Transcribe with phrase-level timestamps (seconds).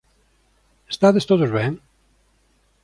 [0.93, 1.73] Estades todos ben?